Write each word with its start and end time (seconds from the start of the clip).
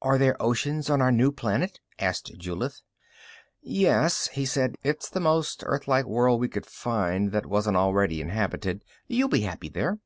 "Are 0.00 0.16
there 0.16 0.40
oceans 0.42 0.88
on 0.88 1.02
our 1.02 1.12
new 1.12 1.30
planet?" 1.30 1.80
asked 1.98 2.32
Julith. 2.38 2.80
"Yes," 3.60 4.28
he 4.28 4.46
said. 4.46 4.74
"It's 4.82 5.10
the 5.10 5.20
most 5.20 5.62
Earth 5.66 5.86
like 5.86 6.06
world 6.06 6.40
we 6.40 6.48
could 6.48 6.64
find 6.64 7.30
that 7.32 7.44
wasn't 7.44 7.76
already 7.76 8.22
inhabited. 8.22 8.86
You'll 9.06 9.28
be 9.28 9.42
happy 9.42 9.68
there." 9.68 9.98